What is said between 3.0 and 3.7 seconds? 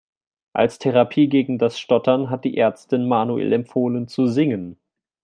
Manuel